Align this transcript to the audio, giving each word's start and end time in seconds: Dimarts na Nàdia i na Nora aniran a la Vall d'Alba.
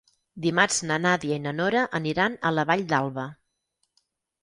Dimarts 0.45 0.79
na 0.91 0.97
Nàdia 1.03 1.37
i 1.37 1.45
na 1.45 1.53
Nora 1.59 1.85
aniran 2.01 2.41
a 2.49 2.55
la 2.59 2.69
Vall 2.73 2.85
d'Alba. 2.95 3.31